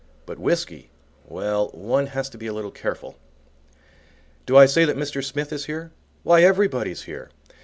But, 0.25 0.39
whiskey, 0.39 0.89
well, 1.27 1.69
one 1.73 2.07
has 2.07 2.27
to 2.31 2.37
be 2.39 2.47
a 2.47 2.53
little 2.53 2.71
careful. 2.71 3.19
Do 4.47 4.57
I 4.57 4.65
say 4.65 4.83
that 4.83 4.97
Mr. 4.97 5.23
Smith 5.23 5.53
is 5.53 5.65
here? 5.65 5.91
Why, 6.23 6.41
everybody's 6.41 7.03
here. 7.03 7.29